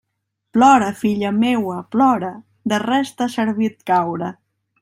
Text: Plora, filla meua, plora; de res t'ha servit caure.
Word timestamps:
Plora, 0.57 0.87
filla 1.01 1.31
meua, 1.43 1.77
plora; 1.97 2.33
de 2.73 2.83
res 2.87 3.15
t'ha 3.19 3.31
servit 3.37 3.79
caure. 3.93 4.35